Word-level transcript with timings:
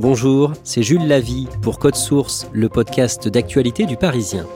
Bonjour, 0.00 0.54
c'est 0.64 0.82
Jules 0.82 1.06
Lavie 1.06 1.46
pour 1.60 1.78
Code 1.78 1.94
Source, 1.94 2.48
le 2.54 2.70
podcast 2.70 3.28
d'actualité 3.28 3.84
du 3.84 3.98
Parisien. 3.98 4.46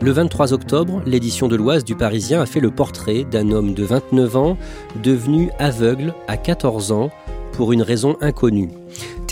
Le 0.00 0.10
23 0.12 0.52
octobre, 0.52 1.02
l'édition 1.04 1.48
de 1.48 1.56
l'Oise 1.56 1.82
du 1.82 1.96
Parisien 1.96 2.40
a 2.40 2.46
fait 2.46 2.60
le 2.60 2.70
portrait 2.70 3.24
d'un 3.24 3.50
homme 3.50 3.74
de 3.74 3.82
29 3.82 4.36
ans 4.36 4.56
devenu 5.02 5.50
aveugle 5.58 6.14
à 6.28 6.36
14 6.36 6.92
ans 6.92 7.10
pour 7.54 7.72
une 7.72 7.82
raison 7.82 8.16
inconnue. 8.20 8.70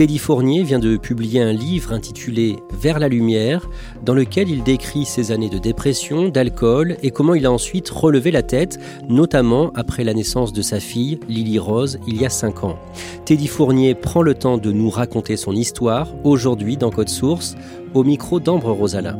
Teddy 0.00 0.16
Fournier 0.16 0.62
vient 0.62 0.78
de 0.78 0.96
publier 0.96 1.42
un 1.42 1.52
livre 1.52 1.92
intitulé 1.92 2.56
Vers 2.72 2.98
la 2.98 3.08
lumière, 3.08 3.68
dans 4.02 4.14
lequel 4.14 4.48
il 4.48 4.62
décrit 4.62 5.04
ses 5.04 5.30
années 5.30 5.50
de 5.50 5.58
dépression, 5.58 6.30
d'alcool 6.30 6.96
et 7.02 7.10
comment 7.10 7.34
il 7.34 7.44
a 7.44 7.52
ensuite 7.52 7.90
relevé 7.90 8.30
la 8.30 8.42
tête, 8.42 8.78
notamment 9.10 9.70
après 9.74 10.02
la 10.02 10.14
naissance 10.14 10.54
de 10.54 10.62
sa 10.62 10.80
fille, 10.80 11.20
Lily 11.28 11.58
Rose, 11.58 11.98
il 12.06 12.18
y 12.18 12.24
a 12.24 12.30
5 12.30 12.64
ans. 12.64 12.78
Teddy 13.26 13.46
Fournier 13.46 13.94
prend 13.94 14.22
le 14.22 14.32
temps 14.32 14.56
de 14.56 14.72
nous 14.72 14.88
raconter 14.88 15.36
son 15.36 15.52
histoire, 15.52 16.08
aujourd'hui 16.24 16.78
dans 16.78 16.90
Code 16.90 17.10
Source, 17.10 17.54
au 17.92 18.02
micro 18.02 18.40
d'Ambre 18.40 18.70
Rosala. 18.70 19.18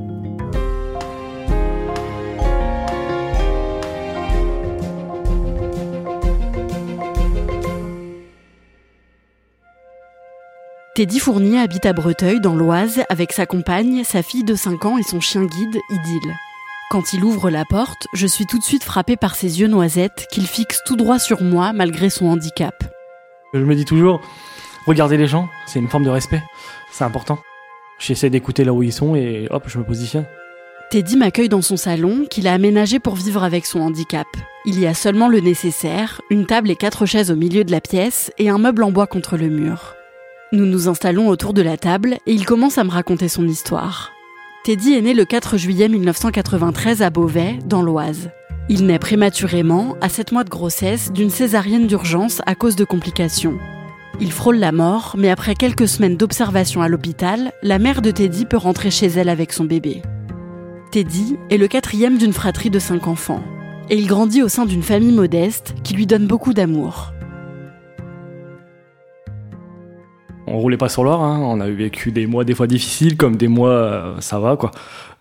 Teddy 10.97 11.21
Fournier 11.21 11.61
habite 11.61 11.87
à 11.87 11.93
Breteuil, 11.93 12.41
dans 12.41 12.57
l'Oise, 12.57 13.03
avec 13.09 13.31
sa 13.31 13.47
compagne, 13.47 14.03
sa 14.03 14.25
fille 14.25 14.43
de 14.43 14.57
5 14.57 14.85
ans 14.87 14.99
et 14.99 15.05
son 15.05 15.21
chien 15.21 15.45
guide, 15.45 15.79
Idylle. 15.89 16.35
Quand 16.91 17.13
il 17.13 17.23
ouvre 17.23 17.49
la 17.49 17.65
porte, 17.65 18.09
je 18.13 18.27
suis 18.27 18.45
tout 18.45 18.59
de 18.59 18.65
suite 18.65 18.83
frappée 18.83 19.17
par 19.17 19.37
ses 19.37 19.61
yeux 19.61 19.69
noisettes 19.69 20.27
qu'il 20.33 20.49
fixe 20.49 20.83
tout 20.85 20.97
droit 20.97 21.21
sur 21.21 21.43
moi 21.43 21.73
malgré 21.73 22.11
son 22.11 22.27
handicap. 22.27 22.75
Je 23.55 23.61
me 23.61 23.77
dis 23.77 23.85
toujours, 23.85 24.21
regardez 24.85 25.17
les 25.17 25.29
gens, 25.29 25.49
c'est 25.65 25.79
une 25.79 25.89
forme 25.89 26.03
de 26.03 26.11
respect, 26.11 26.43
c'est 26.91 27.05
important. 27.05 27.39
J'essaie 28.01 28.29
d'écouter 28.29 28.65
là 28.65 28.73
où 28.73 28.83
ils 28.83 28.93
sont 28.93 29.15
et 29.15 29.47
hop, 29.51 29.67
je 29.69 29.79
me 29.79 29.85
positionne. 29.85 30.27
Teddy 30.91 31.17
m'accueille 31.17 31.49
dans 31.49 31.63
son 31.63 31.77
salon 31.77 32.27
qu'il 32.29 32.49
a 32.49 32.53
aménagé 32.53 32.99
pour 32.99 33.15
vivre 33.15 33.45
avec 33.45 33.65
son 33.65 33.79
handicap. 33.79 34.27
Il 34.67 34.81
y 34.81 34.89
a 34.89 34.95
seulement 34.95 35.29
le 35.29 35.39
nécessaire, 35.39 36.21
une 36.31 36.47
table 36.47 36.69
et 36.69 36.77
quatre 36.77 37.07
chaises 37.07 37.31
au 37.31 37.37
milieu 37.37 37.63
de 37.63 37.71
la 37.71 37.81
pièce 37.81 38.33
et 38.39 38.51
un 38.51 38.59
meuble 38.59 38.83
en 38.83 38.91
bois 38.91 39.07
contre 39.07 39.37
le 39.37 39.49
mur. 39.49 39.95
Nous 40.53 40.67
nous 40.67 40.89
installons 40.89 41.29
autour 41.29 41.55
de 41.55 41.63
la 41.63 41.77
table 41.77 42.19
et 42.27 42.33
il 42.33 42.45
commence 42.45 42.77
à 42.77 42.83
me 42.83 42.91
raconter 42.91 43.29
son 43.29 43.47
histoire. 43.47 44.11
Teddy 44.65 44.95
est 44.95 45.01
né 45.01 45.15
le 45.15 45.25
4 45.25 45.57
juillet 45.57 45.89
1993 45.89 47.03
à 47.03 47.11
Beauvais, 47.11 47.61
dans 47.67 47.83
l'Oise. 47.83 48.31
Il 48.69 48.85
naît 48.85 48.99
prématurément, 48.99 49.97
à 50.01 50.09
7 50.09 50.33
mois 50.33 50.43
de 50.43 50.51
grossesse, 50.51 51.13
d'une 51.13 51.31
césarienne 51.31 51.87
d'urgence 51.87 52.43
à 52.47 52.57
cause 52.57 52.75
de 52.75 52.85
complications. 52.85 53.59
Il 54.21 54.33
frôle 54.33 54.57
la 54.57 54.73
mort, 54.73 55.15
mais 55.17 55.31
après 55.31 55.55
quelques 55.55 55.87
semaines 55.87 56.17
d'observation 56.17 56.83
à 56.83 56.89
l'hôpital, 56.89 57.53
la 57.63 57.79
mère 57.79 58.03
de 58.03 58.11
Teddy 58.11 58.45
peut 58.45 58.57
rentrer 58.57 58.91
chez 58.91 59.07
elle 59.07 59.29
avec 59.29 59.53
son 59.53 59.67
bébé. 59.67 60.03
Teddy 60.91 61.37
est 61.51 61.59
le 61.59 61.69
quatrième 61.69 62.19
d'une 62.19 62.33
fratrie 62.33 62.71
de 62.71 62.81
cinq 62.81 63.07
enfants. 63.07 63.45
Et 63.89 63.97
il 63.97 64.09
grandit 64.09 64.43
au 64.43 64.49
sein 64.49 64.67
d'une 64.67 64.83
famille 64.83 65.15
modeste 65.15 65.75
qui 65.85 65.95
lui 65.95 66.09
donne 66.09 66.27
beaucoup 66.27 66.55
d'amour. 66.55 67.13
On 70.53 70.59
roulait 70.59 70.77
pas 70.77 70.89
sur 70.89 71.05
l'or, 71.05 71.23
hein. 71.23 71.39
on 71.43 71.61
a 71.61 71.69
vécu 71.71 72.11
des 72.11 72.27
mois 72.27 72.43
des 72.45 72.55
fois 72.55 72.67
difficiles, 72.67 73.17
comme 73.17 73.37
des 73.37 73.47
mois 73.49 73.71
euh, 73.71 74.21
ça 74.21 74.41
va 74.41 74.57
quoi. 74.57 74.73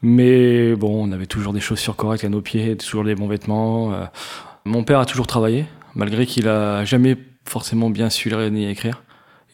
Mais 0.02 0.76
bon, 0.76 1.08
on 1.08 1.12
avait 1.12 1.28
toujours 1.28 1.54
des 1.54 1.60
chaussures 1.60 1.96
correctes 1.96 2.24
à 2.24 2.30
nos 2.30 2.42
pieds, 2.42 2.76
toujours 2.78 3.04
des 3.04 3.14
bons 3.16 3.28
vêtements. 3.28 3.94
euh. 3.94 4.06
Mon 4.66 4.84
père 4.84 5.00
a 5.00 5.06
toujours 5.06 5.28
travaillé, 5.28 5.66
malgré 5.94 6.26
qu'il 6.26 6.48
a 6.48 6.84
jamais 6.84 7.16
forcément 7.46 7.90
bien 7.92 8.10
su 8.10 8.30
lire 8.30 8.50
ni 8.50 8.68
écrire. 8.68 9.04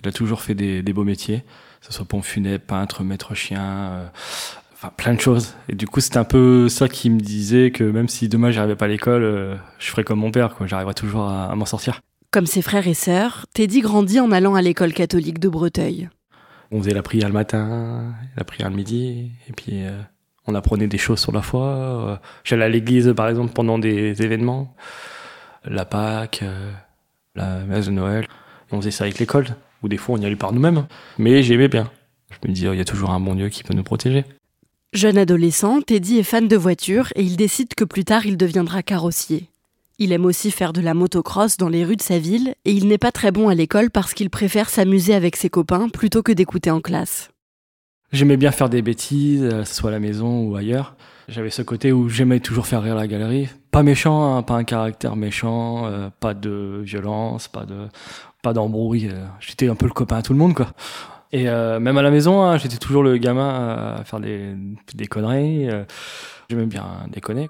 Il 0.02 0.08
a 0.08 0.12
toujours 0.14 0.42
fait 0.42 0.56
des, 0.56 0.82
beaux 0.94 1.04
métiers, 1.04 1.40
que 1.82 1.88
ce 1.88 1.94
soit 1.94 2.06
pont 2.06 2.22
funèbre, 2.22 2.64
peintre, 2.66 3.04
maître 3.04 3.34
chien, 3.36 3.62
euh, 3.64 4.08
enfin 4.74 4.92
plein 4.96 5.14
de 5.14 5.20
choses. 5.20 5.56
Et 5.68 5.76
du 5.76 5.88
coup, 5.88 6.00
c'était 6.00 6.18
un 6.20 6.24
peu 6.24 6.70
ça 6.70 6.88
qui 6.88 7.10
me 7.10 7.20
disait 7.20 7.72
que 7.72 7.84
même 7.84 8.08
si 8.08 8.30
demain 8.30 8.52
j'arrivais 8.52 8.76
pas 8.78 8.86
à 8.86 8.88
l'école, 8.90 9.58
je 9.80 9.88
ferais 9.90 10.04
comme 10.06 10.20
mon 10.20 10.32
père, 10.32 10.56
quoi. 10.56 10.68
J'arriverais 10.68 10.94
toujours 10.94 11.24
à- 11.28 11.52
à 11.52 11.56
m'en 11.56 11.66
sortir. 11.66 12.00
Comme 12.36 12.48
ses 12.48 12.62
frères 12.62 12.86
et 12.86 12.94
sœurs, 12.94 13.46
Teddy 13.54 13.80
grandit 13.80 14.20
en 14.20 14.30
allant 14.30 14.56
à 14.56 14.62
l'école 14.62 14.92
catholique 14.92 15.40
de 15.40 15.48
Breteuil. 15.48 16.10
On 16.70 16.82
faisait 16.82 16.94
la 16.94 17.02
prière 17.02 17.30
le 17.30 17.34
matin, 17.34 18.14
la 18.36 18.44
prière 18.44 18.70
le 18.70 18.76
midi, 18.76 19.32
et 19.48 19.54
puis 19.54 19.86
euh, 19.86 20.02
on 20.46 20.54
apprenait 20.54 20.88
des 20.88 20.98
choses 20.98 21.22
sur 21.22 21.32
la 21.32 21.42
foi. 21.42 21.64
euh, 21.64 22.18
J'allais 22.44 22.66
à 22.66 22.68
l'église, 22.68 23.14
par 23.16 23.30
exemple, 23.30 23.54
pendant 23.54 23.80
des 23.80 24.22
événements, 24.22 24.76
la 25.64 25.86
Pâque, 25.86 26.42
euh, 26.44 26.74
la 27.36 27.60
messe 27.60 27.86
de 27.86 27.92
Noël. 27.92 28.28
On 28.70 28.82
faisait 28.82 28.92
ça 28.92 29.06
avec 29.06 29.18
l'école, 29.18 29.48
ou 29.82 29.88
des 29.88 29.96
fois 29.96 30.18
on 30.18 30.22
y 30.22 30.26
allait 30.26 30.36
par 30.36 30.52
nous-mêmes. 30.52 30.88
Mais 31.18 31.42
j'aimais 31.42 31.70
bien. 31.70 31.90
Je 32.32 32.50
me 32.50 32.54
disais, 32.54 32.68
oh, 32.68 32.74
il 32.74 32.80
y 32.80 32.82
a 32.82 32.86
toujours 32.86 33.12
un 33.12 33.20
bon 33.22 33.36
Dieu 33.36 33.48
qui 33.48 33.64
peut 33.64 33.74
nous 33.74 33.84
protéger. 33.84 34.26
Jeune 34.92 35.18
adolescent, 35.18 35.80
Teddy 35.80 36.18
est 36.18 36.24
fan 36.24 36.50
de 36.50 36.58
voitures 36.58 37.14
et 37.16 37.24
il 37.24 37.38
décide 37.38 37.76
que 37.76 37.86
plus 37.86 38.04
tard 38.04 38.26
il 38.26 38.36
deviendra 38.36 38.84
carrossier. 38.84 39.48
Il 39.98 40.12
aime 40.12 40.26
aussi 40.26 40.52
faire 40.52 40.74
de 40.74 40.82
la 40.82 40.94
motocross 40.94 41.56
dans 41.56 41.70
les 41.70 41.86
rues 41.86 41.96
de 41.96 42.02
sa 42.02 42.20
ville 42.20 42.54
et 42.66 42.72
il 42.74 42.88
n'est 42.88 42.98
pas 42.98 43.14
très 43.14 43.32
bon 43.32 43.48
à 43.48 43.56
l'école 43.56 43.90
parce 43.90 44.14
qu'il 44.14 44.30
préfère 44.30 44.70
s'amuser 44.70 45.14
avec 45.14 45.38
ses 45.38 45.50
copains 45.50 45.88
plutôt 45.88 46.22
que 46.22 46.34
d'écouter 46.34 46.70
en 46.70 46.82
classe. 46.82 47.30
J'aimais 48.12 48.36
bien 48.38 48.52
faire 48.52 48.70
des 48.70 48.82
bêtises, 48.82 49.44
euh, 49.44 49.62
que 49.62 49.68
ce 49.68 49.74
soit 49.74 49.90
à 49.90 49.94
la 49.94 50.00
maison 50.02 50.44
ou 50.44 50.56
ailleurs. 50.56 50.96
J'avais 51.30 51.50
ce 51.50 51.62
côté 51.62 51.92
où 51.94 52.10
j'aimais 52.10 52.40
toujours 52.42 52.68
faire 52.68 52.82
rire 52.84 52.96
la 52.96 53.08
galerie. 53.08 53.48
Pas 53.72 53.84
méchant, 53.84 54.36
hein, 54.36 54.44
pas 54.44 54.56
un 54.56 54.64
caractère 54.66 55.16
méchant, 55.16 55.86
euh, 55.88 56.10
pas 56.20 56.34
de 56.34 56.82
violence, 56.84 57.48
pas 57.48 57.66
de 57.66 57.88
pas 58.44 58.54
d'embrouille. 58.54 59.10
euh, 59.12 59.26
J'étais 59.40 59.70
un 59.70 59.76
peu 59.76 59.86
le 59.88 59.94
copain 59.94 60.18
à 60.18 60.22
tout 60.22 60.34
le 60.34 60.40
monde, 60.40 60.54
quoi. 60.54 60.68
Et 61.32 61.46
même 61.46 61.98
à 61.98 62.02
la 62.02 62.12
maison, 62.12 62.44
hein, 62.44 62.58
j'étais 62.58 62.78
toujours 62.78 63.04
le 63.04 63.18
gamin 63.18 63.98
à 63.98 64.04
faire 64.06 64.22
des, 64.22 64.54
des 64.94 65.06
conneries. 65.08 65.68
J'aimais 66.50 66.66
bien 66.68 66.86
déconner. 67.12 67.50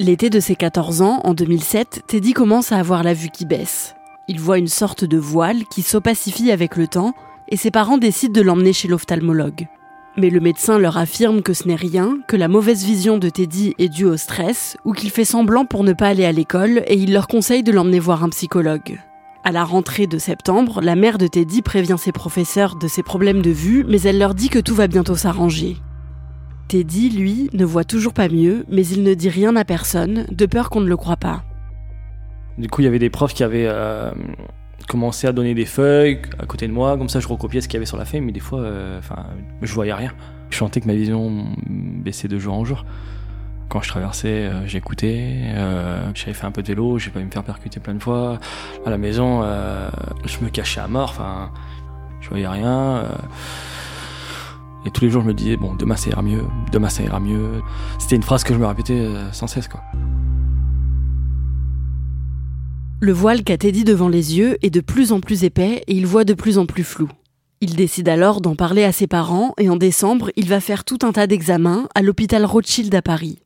L'été 0.00 0.30
de 0.30 0.40
ses 0.40 0.56
14 0.56 1.02
ans, 1.02 1.20
en 1.24 1.34
2007, 1.34 2.04
Teddy 2.06 2.32
commence 2.32 2.72
à 2.72 2.78
avoir 2.78 3.02
la 3.02 3.12
vue 3.12 3.28
qui 3.28 3.44
baisse. 3.44 3.94
Il 4.28 4.40
voit 4.40 4.56
une 4.56 4.66
sorte 4.66 5.04
de 5.04 5.18
voile 5.18 5.64
qui 5.70 5.82
s'opacifie 5.82 6.50
avec 6.50 6.76
le 6.76 6.88
temps 6.88 7.12
et 7.50 7.58
ses 7.58 7.70
parents 7.70 7.98
décident 7.98 8.32
de 8.32 8.40
l'emmener 8.40 8.72
chez 8.72 8.88
l'ophtalmologue. 8.88 9.68
Mais 10.16 10.30
le 10.30 10.40
médecin 10.40 10.78
leur 10.78 10.96
affirme 10.96 11.42
que 11.42 11.52
ce 11.52 11.68
n'est 11.68 11.74
rien, 11.74 12.16
que 12.28 12.36
la 12.36 12.48
mauvaise 12.48 12.82
vision 12.82 13.18
de 13.18 13.28
Teddy 13.28 13.74
est 13.78 13.90
due 13.90 14.06
au 14.06 14.16
stress 14.16 14.78
ou 14.86 14.94
qu'il 14.94 15.10
fait 15.10 15.26
semblant 15.26 15.66
pour 15.66 15.84
ne 15.84 15.92
pas 15.92 16.08
aller 16.08 16.24
à 16.24 16.32
l'école 16.32 16.82
et 16.86 16.96
il 16.96 17.12
leur 17.12 17.26
conseille 17.26 17.62
de 17.62 17.70
l'emmener 17.70 18.00
voir 18.00 18.24
un 18.24 18.30
psychologue. 18.30 18.98
À 19.44 19.52
la 19.52 19.64
rentrée 19.64 20.06
de 20.06 20.16
septembre, 20.16 20.80
la 20.80 20.96
mère 20.96 21.18
de 21.18 21.26
Teddy 21.26 21.60
prévient 21.60 21.98
ses 21.98 22.12
professeurs 22.12 22.76
de 22.76 22.88
ses 22.88 23.02
problèmes 23.02 23.42
de 23.42 23.50
vue, 23.50 23.84
mais 23.86 24.00
elle 24.00 24.18
leur 24.18 24.34
dit 24.34 24.48
que 24.48 24.60
tout 24.60 24.74
va 24.74 24.86
bientôt 24.86 25.16
s'arranger. 25.16 25.76
Teddy, 26.70 27.10
lui, 27.10 27.50
ne 27.52 27.64
voit 27.64 27.82
toujours 27.82 28.12
pas 28.12 28.28
mieux, 28.28 28.64
mais 28.70 28.86
il 28.86 29.02
ne 29.02 29.14
dit 29.14 29.28
rien 29.28 29.56
à 29.56 29.64
personne, 29.64 30.24
de 30.30 30.46
peur 30.46 30.70
qu'on 30.70 30.80
ne 30.80 30.88
le 30.88 30.96
croie 30.96 31.16
pas. 31.16 31.42
Du 32.58 32.68
coup, 32.68 32.80
il 32.80 32.84
y 32.84 32.86
avait 32.86 33.00
des 33.00 33.10
profs 33.10 33.34
qui 33.34 33.42
avaient 33.42 33.66
euh, 33.66 34.12
commencé 34.86 35.26
à 35.26 35.32
donner 35.32 35.52
des 35.54 35.64
feuilles 35.64 36.22
à 36.38 36.46
côté 36.46 36.68
de 36.68 36.72
moi, 36.72 36.96
comme 36.96 37.08
ça 37.08 37.18
je 37.18 37.26
recopiais 37.26 37.60
ce 37.60 37.66
qu'il 37.66 37.74
y 37.74 37.78
avait 37.78 37.86
sur 37.86 37.96
la 37.96 38.04
feuille, 38.04 38.20
mais 38.20 38.30
des 38.30 38.38
fois, 38.38 38.60
euh, 38.60 39.00
enfin, 39.00 39.26
je 39.62 39.74
voyais 39.74 39.92
rien. 39.92 40.12
Je 40.50 40.58
sentais 40.58 40.80
que 40.80 40.86
ma 40.86 40.94
vision 40.94 41.48
baissait 41.68 42.28
de 42.28 42.38
jour 42.38 42.54
en 42.54 42.64
jour. 42.64 42.84
Quand 43.68 43.82
je 43.82 43.88
traversais, 43.88 44.28
euh, 44.28 44.64
j'écoutais. 44.68 45.40
Euh, 45.56 46.08
j'avais 46.14 46.34
fait 46.34 46.46
un 46.46 46.52
peu 46.52 46.62
de 46.62 46.68
vélo, 46.68 46.98
j'ai 46.98 47.10
pas 47.10 47.18
me 47.18 47.32
faire 47.32 47.42
percuter 47.42 47.80
plein 47.80 47.94
de 47.94 48.02
fois. 48.02 48.38
À 48.86 48.90
la 48.90 48.98
maison, 48.98 49.40
euh, 49.42 49.90
je 50.24 50.38
me 50.44 50.50
cachais 50.50 50.80
à 50.80 50.86
mort. 50.86 51.10
Enfin, 51.10 51.50
je 52.20 52.28
voyais 52.28 52.46
rien. 52.46 53.06
Et 54.86 54.90
tous 54.90 55.04
les 55.04 55.10
jours, 55.10 55.22
je 55.22 55.28
me 55.28 55.34
disais 55.34 55.56
bon, 55.56 55.74
demain 55.74 55.96
ça 55.96 56.10
ira 56.10 56.22
mieux. 56.22 56.44
Demain 56.72 56.88
ça 56.88 57.02
ira 57.02 57.20
mieux. 57.20 57.62
C'était 57.98 58.16
une 58.16 58.22
phrase 58.22 58.44
que 58.44 58.54
je 58.54 58.58
me 58.58 58.66
répétais 58.66 59.08
sans 59.32 59.46
cesse, 59.46 59.68
quoi. 59.68 59.82
Le 63.02 63.12
voile 63.12 63.44
qu'a 63.44 63.56
Teddy 63.56 63.84
devant 63.84 64.08
les 64.08 64.36
yeux 64.36 64.58
est 64.60 64.68
de 64.68 64.82
plus 64.82 65.12
en 65.12 65.20
plus 65.20 65.44
épais 65.44 65.82
et 65.86 65.94
il 65.94 66.06
voit 66.06 66.24
de 66.24 66.34
plus 66.34 66.58
en 66.58 66.66
plus 66.66 66.84
flou. 66.84 67.08
Il 67.62 67.74
décide 67.74 68.10
alors 68.10 68.42
d'en 68.42 68.54
parler 68.54 68.84
à 68.84 68.92
ses 68.92 69.06
parents 69.06 69.54
et 69.58 69.70
en 69.70 69.76
décembre, 69.76 70.30
il 70.36 70.48
va 70.48 70.60
faire 70.60 70.84
tout 70.84 70.98
un 71.02 71.12
tas 71.12 71.26
d'examens 71.26 71.88
à 71.94 72.02
l'hôpital 72.02 72.44
Rothschild 72.44 72.94
à 72.94 73.00
Paris. 73.00 73.38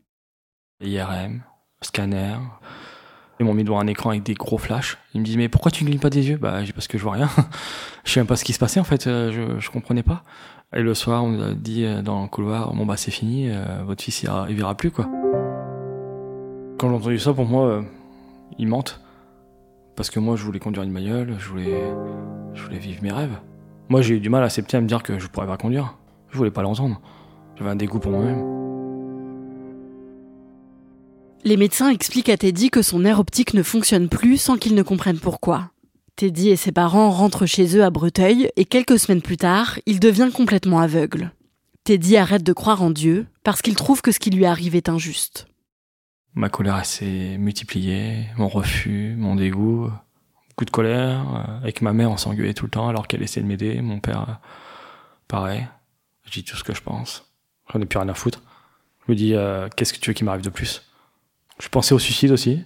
IRM, 0.81 1.43
scanner. 1.83 2.35
Ils 3.39 3.47
m'ont 3.47 3.55
mis 3.55 3.63
devant 3.63 3.79
un 3.79 3.87
écran 3.87 4.11
avec 4.11 4.25
des 4.25 4.35
gros 4.35 4.59
flashs. 4.59 4.99
Ils 5.15 5.21
me 5.21 5.25
disent 5.25 5.37
mais 5.37 5.49
pourquoi 5.49 5.71
tu 5.71 5.85
ne 5.85 5.89
glisses 5.89 6.01
pas 6.01 6.11
des 6.11 6.29
yeux? 6.29 6.37
Bah 6.37 6.61
parce 6.75 6.89
que 6.89 6.99
je 6.99 7.05
vois 7.05 7.13
rien. 7.13 7.31
je 8.05 8.11
sais 8.11 8.19
même 8.21 8.27
pas 8.27 8.37
ce 8.37 8.45
qui 8.45 8.53
se 8.53 8.59
passait 8.59 8.81
en 8.81 8.85
fait. 8.85 9.07
Euh, 9.07 9.31
je, 9.31 9.61
je 9.61 9.71
comprenais 9.71 10.03
pas. 10.03 10.25
Et 10.77 10.83
le 10.83 10.95
soir 10.95 11.25
on 11.25 11.29
nous 11.29 11.43
a 11.43 11.55
dit 11.55 11.85
euh, 11.85 12.03
dans 12.03 12.23
le 12.23 12.29
couloir 12.29 12.75
bon 12.75 12.85
bah 12.85 12.97
c'est 12.97 13.11
fini, 13.11 13.49
euh, 13.49 13.83
votre 13.85 14.03
fils 14.03 14.23
il, 14.23 14.31
il, 14.49 14.57
verra 14.57 14.75
plus 14.75 14.91
quoi. 14.91 15.07
Quand 16.79 16.89
j'ai 16.89 16.95
entendu 16.95 17.19
ça 17.19 17.33
pour 17.33 17.47
moi, 17.47 17.85
ils 18.59 18.67
mentent. 18.67 19.01
Parce 19.97 20.11
que 20.11 20.19
moi 20.19 20.37
je 20.37 20.45
voulais 20.45 20.59
conduire 20.59 20.83
une 20.83 20.93
bagnole, 20.93 21.37
je 21.39 21.49
voulais, 21.49 21.81
je 22.55 22.63
voulais 22.63 22.79
vivre 22.79 23.03
mes 23.03 23.13
rêves. 23.13 23.39
Moi, 23.91 24.01
j'ai 24.01 24.15
eu 24.15 24.21
du 24.21 24.31
mal 24.31 24.43
à 24.43 24.47
accepter 24.47 24.77
à 24.77 24.81
me 24.81 24.87
dire 24.87 25.03
que 25.03 25.19
je 25.19 25.29
pourrais 25.29 25.47
pas 25.47 25.59
conduire. 25.59 25.97
Je 26.31 26.39
voulais 26.39 26.51
pas 26.51 26.63
l'entendre. 26.63 27.01
J'avais 27.57 27.71
un 27.71 27.77
dégoût 27.77 27.99
pour 27.99 28.13
moi-même. 28.13 28.43
Les 31.45 31.59
médecins 31.59 31.91
expliquent 31.91 32.31
à 32.31 32.39
Teddy 32.39 32.71
que 32.71 32.81
son 32.81 33.01
nerf 33.01 33.21
optique 33.21 33.53
ne 33.53 33.63
fonctionne 33.63 34.09
plus 34.09 34.39
sans 34.39 34.57
qu'il 34.57 34.75
ne 34.75 34.83
comprenne 34.83 35.19
pourquoi. 35.19 35.74
Teddy 36.17 36.51
et 36.51 36.57
ses 36.57 36.71
parents 36.71 37.11
rentrent 37.11 37.47
chez 37.47 37.77
eux 37.77 37.83
à 37.83 37.91
Breteuil 37.91 38.49
et 38.55 38.65
quelques 38.65 39.01
semaines 39.01 39.23
plus 39.23 39.37
tard, 39.37 39.81
il 39.85 39.99
devient 39.99 40.31
complètement 40.33 40.79
aveugle. 40.79 41.33
Teddy 41.83 42.17
arrête 42.17 42.45
de 42.45 42.53
croire 42.53 42.83
en 42.83 42.91
Dieu 42.91 43.27
parce 43.43 43.63
qu'il 43.63 43.75
trouve 43.75 44.01
que 44.01 44.13
ce 44.13 44.21
qui 44.21 44.31
lui 44.31 44.47
arrive 44.47 44.77
est 44.77 44.89
injuste. 44.89 45.49
Ma 46.35 46.49
colère 46.49 46.87
s'est 46.87 47.37
multipliée, 47.39 48.27
mon 48.39 48.49
refus, 48.49 49.17
mon 49.19 49.35
dégoût, 49.35 49.91
beaucoup 50.51 50.65
de 50.65 50.71
colère. 50.71 51.27
Euh, 51.35 51.59
avec 51.59 51.83
ma 51.83 51.93
mère, 51.93 52.11
on 52.13 52.17
s'engueulait 52.17 52.55
tout 52.55 52.67
le 52.67 52.71
temps 52.71 52.89
alors 52.89 53.09
qu'elle 53.09 53.23
essayait 53.23 53.43
de 53.43 53.49
m'aider. 53.49 53.83
Mon 53.83 53.99
père, 53.99 54.23
euh, 54.29 54.33
pareil. 55.27 55.67
Je 56.27 56.31
dis 56.31 56.45
tout 56.45 56.57
ce 56.57 56.63
que 56.63 56.75
je 56.75 56.81
pense. 56.81 57.29
J'en 57.73 57.81
ai 57.81 57.87
plus 57.87 57.99
rien 57.99 58.09
à 58.09 58.15
foutre. 58.15 58.41
Je 59.07 59.13
me 59.13 59.17
dis, 59.17 59.35
euh, 59.35 59.69
qu'est-ce 59.77 59.93
que 59.93 59.99
tu 59.99 60.11
veux 60.11 60.15
qui 60.15 60.25
m'arrive 60.25 60.45
de 60.45 60.51
plus? 60.51 60.83
Je 61.61 61.69
pensais 61.69 61.95
au 61.95 61.99
suicide 61.99 62.31
aussi. 62.31 62.65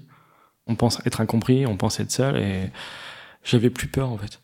On 0.67 0.75
pense 0.75 1.01
être 1.07 1.23
incompris, 1.23 1.67
on 1.67 1.77
pense 1.77 1.99
être 1.99 2.13
seul 2.13 2.37
et 2.37 2.71
j'avais 3.49 3.71
plus 3.71 3.89
peur 3.89 4.11
en 4.11 4.19
fait. 4.19 4.41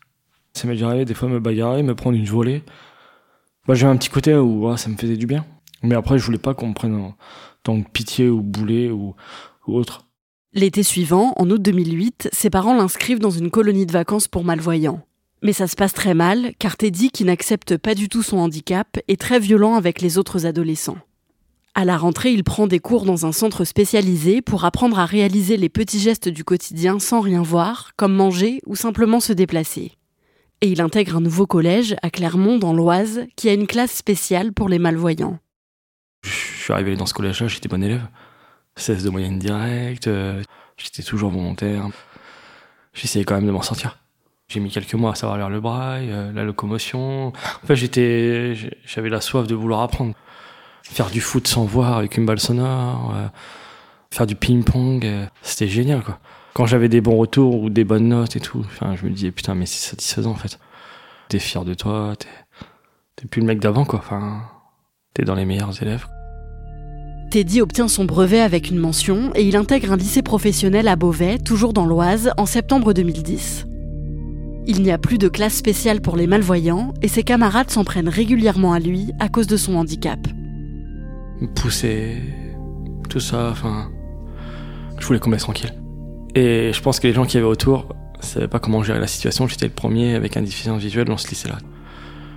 Ça 0.53 0.67
m'est 0.67 0.73
déjà 0.73 0.87
arrivé 0.87 1.05
des 1.05 1.13
fois 1.13 1.29
me 1.29 1.39
bagarrer, 1.39 1.83
me 1.83 1.95
prendre 1.95 2.17
une 2.17 2.25
volée. 2.25 2.63
Bah, 3.67 3.75
j'avais 3.75 3.91
un 3.91 3.97
petit 3.97 4.09
côté 4.09 4.35
où 4.35 4.75
ça 4.77 4.89
me 4.89 4.97
faisait 4.97 5.17
du 5.17 5.27
bien. 5.27 5.45
Mais 5.83 5.95
après, 5.95 6.17
je 6.17 6.25
voulais 6.25 6.37
pas 6.37 6.53
qu'on 6.53 6.69
me 6.69 6.73
prenne 6.73 6.95
en 6.95 7.15
tant 7.63 7.81
que 7.81 7.89
pitié 7.89 8.29
ou 8.29 8.41
boulet 8.41 8.89
ou, 8.89 9.15
ou 9.67 9.75
autre. 9.75 10.07
L'été 10.53 10.83
suivant, 10.83 11.33
en 11.35 11.49
août 11.49 11.61
2008, 11.61 12.29
ses 12.31 12.49
parents 12.49 12.75
l'inscrivent 12.75 13.19
dans 13.19 13.29
une 13.29 13.51
colonie 13.51 13.85
de 13.85 13.91
vacances 13.91 14.27
pour 14.27 14.43
malvoyants. 14.43 15.05
Mais 15.41 15.53
ça 15.53 15.67
se 15.67 15.75
passe 15.75 15.93
très 15.93 16.13
mal, 16.13 16.53
car 16.57 16.77
Teddy, 16.77 17.11
qui 17.11 17.25
n'accepte 17.25 17.77
pas 17.77 17.93
du 17.93 18.07
tout 18.07 18.23
son 18.23 18.37
handicap, 18.37 18.97
est 19.07 19.19
très 19.19 19.39
violent 19.39 19.75
avec 19.75 20.01
les 20.01 20.17
autres 20.17 20.45
adolescents. 20.45 20.97
À 21.77 21.83
la 21.83 21.97
rentrée, 21.97 22.31
il 22.31 22.45
prend 22.45 22.67
des 22.67 22.79
cours 22.79 23.03
dans 23.03 23.25
un 23.25 23.33
centre 23.33 23.65
spécialisé 23.65 24.41
pour 24.41 24.63
apprendre 24.63 24.97
à 24.97 25.05
réaliser 25.05 25.57
les 25.57 25.67
petits 25.67 25.99
gestes 25.99 26.29
du 26.29 26.45
quotidien 26.45 26.99
sans 26.99 27.19
rien 27.19 27.41
voir, 27.41 27.91
comme 27.97 28.13
manger 28.13 28.61
ou 28.65 28.77
simplement 28.77 29.19
se 29.19 29.33
déplacer. 29.33 29.91
Et 30.61 30.69
il 30.69 30.79
intègre 30.79 31.17
un 31.17 31.19
nouveau 31.19 31.45
collège 31.45 31.97
à 32.01 32.09
Clermont 32.09 32.57
dans 32.59 32.71
l'Oise 32.71 33.25
qui 33.35 33.49
a 33.49 33.53
une 33.53 33.67
classe 33.67 33.91
spéciale 33.91 34.53
pour 34.53 34.69
les 34.69 34.79
malvoyants. 34.79 35.37
Je 36.23 36.29
suis 36.29 36.71
arrivé 36.71 36.95
dans 36.95 37.05
ce 37.05 37.13
collège-là, 37.13 37.49
j'étais 37.49 37.67
bon 37.67 37.83
élève. 37.83 38.07
16 38.77 39.03
de 39.03 39.09
moyenne 39.09 39.37
directe, 39.37 40.07
euh, 40.07 40.41
j'étais 40.77 41.03
toujours 41.03 41.31
volontaire. 41.31 41.89
J'essayais 42.93 43.25
quand 43.25 43.35
même 43.35 43.47
de 43.47 43.51
m'en 43.51 43.61
sortir. 43.61 43.99
J'ai 44.47 44.61
mis 44.61 44.71
quelques 44.71 44.93
mois 44.93 45.11
à 45.11 45.15
savoir 45.15 45.37
lire 45.37 45.49
le 45.49 45.59
braille, 45.59 46.09
euh, 46.09 46.31
la 46.31 46.45
locomotion. 46.45 47.33
En 47.63 47.67
fait, 47.67 47.75
j'étais, 47.75 48.55
j'avais 48.85 49.09
la 49.09 49.19
soif 49.19 49.45
de 49.45 49.55
vouloir 49.55 49.81
apprendre. 49.81 50.15
Faire 50.91 51.09
du 51.09 51.19
foot 51.19 51.47
sans 51.47 51.65
voir 51.65 51.97
avec 51.97 52.17
une 52.17 52.25
balle 52.25 52.39
sonore, 52.39 53.13
euh, 53.15 53.27
faire 54.11 54.27
du 54.27 54.35
ping-pong, 54.35 55.05
c'était 55.41 55.67
génial, 55.67 56.03
quoi. 56.03 56.19
Quand 56.53 56.65
j'avais 56.65 56.87
des 56.87 57.01
bons 57.01 57.17
retours 57.17 57.61
ou 57.61 57.69
des 57.69 57.83
bonnes 57.83 58.07
notes 58.07 58.37
et 58.37 58.39
tout, 58.39 58.65
je 58.79 59.05
me 59.05 59.09
disais, 59.09 59.31
putain, 59.31 59.55
mais 59.55 59.65
c'est 59.65 59.89
satisfaisant, 59.89 60.31
en 60.31 60.35
fait. 60.35 60.57
T'es 61.27 61.39
fier 61.39 61.65
de 61.65 61.73
toi, 61.73 62.13
t'es 63.15 63.27
plus 63.27 63.41
le 63.41 63.47
mec 63.47 63.59
d'avant, 63.59 63.83
quoi. 63.83 63.99
Enfin, 63.99 64.43
t'es 65.13 65.23
dans 65.23 65.35
les 65.35 65.43
meilleurs 65.43 65.81
élèves. 65.81 66.07
Teddy 67.31 67.59
obtient 67.59 67.89
son 67.89 68.05
brevet 68.05 68.39
avec 68.39 68.69
une 68.69 68.77
mention 68.77 69.31
et 69.35 69.43
il 69.43 69.57
intègre 69.57 69.91
un 69.91 69.97
lycée 69.97 70.21
professionnel 70.21 70.87
à 70.87 70.95
Beauvais, 70.95 71.39
toujours 71.39 71.73
dans 71.73 71.85
l'Oise, 71.85 72.31
en 72.37 72.45
septembre 72.45 72.93
2010. 72.93 73.65
Il 74.67 74.81
n'y 74.81 74.91
a 74.91 74.97
plus 74.97 75.17
de 75.17 75.27
classe 75.27 75.55
spéciale 75.55 75.99
pour 75.99 76.15
les 76.15 76.27
malvoyants 76.27 76.93
et 77.01 77.07
ses 77.07 77.23
camarades 77.23 77.69
s'en 77.69 77.83
prennent 77.83 78.07
régulièrement 78.07 78.71
à 78.71 78.79
lui 78.79 79.11
à 79.19 79.27
cause 79.27 79.47
de 79.47 79.57
son 79.57 79.75
handicap. 79.75 80.19
Pousser, 81.55 82.21
tout 83.09 83.19
ça, 83.19 83.49
enfin. 83.51 83.89
Je 84.97 85.05
voulais 85.05 85.19
qu'on 85.19 85.29
me 85.29 85.35
laisse 85.35 85.43
tranquille. 85.43 85.73
Et 86.35 86.71
je 86.73 86.81
pense 86.81 86.99
que 86.99 87.07
les 87.07 87.13
gens 87.13 87.25
qui 87.25 87.37
avaient 87.37 87.45
autour 87.45 87.89
savaient 88.21 88.47
pas 88.47 88.59
comment 88.59 88.83
gérer 88.83 88.99
la 88.99 89.07
situation. 89.07 89.47
J'étais 89.47 89.65
le 89.65 89.71
premier 89.71 90.15
avec 90.15 90.37
un 90.37 90.41
déficience 90.41 90.81
visuelle 90.81 91.05
dans 91.05 91.17
ce 91.17 91.29
lycée-là. 91.29 91.57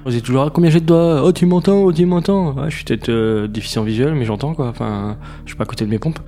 On 0.04 0.10
disait 0.10 0.22
toujours 0.22 0.42
ah, 0.42 0.50
combien 0.52 0.70
j'ai 0.70 0.80
de 0.80 0.86
doigts? 0.86 1.22
Oh 1.24 1.32
tu 1.32 1.46
m'entends? 1.46 1.82
Oh 1.82 1.92
tu 1.92 2.06
m'entends? 2.06 2.68
Je 2.68 2.76
suis 2.76 2.84
peut-être 2.84 3.08
euh, 3.08 3.48
déficient 3.48 3.82
visuel 3.82 4.14
mais 4.14 4.24
j'entends 4.24 4.54
quoi. 4.54 4.68
Enfin, 4.68 5.18
je 5.44 5.50
suis 5.50 5.56
pas 5.56 5.64
à 5.64 5.66
côté 5.66 5.84
de 5.84 5.90
mes 5.90 5.98
pompes. 5.98 6.20